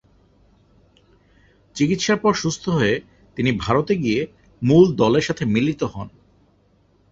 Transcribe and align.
চিকিৎসার 1.75 2.17
পর 2.19 2.33
সুস্থ 2.33 2.63
হয়ে 2.69 2.95
তিনি 3.37 3.51
ভারতে 3.57 3.93
গিয়ে 3.95 4.21
মূল 4.61 4.85
দলের 4.95 5.25
সঙ্গে 5.27 5.45
মিলিত 5.45 5.81
হন। 5.93 6.07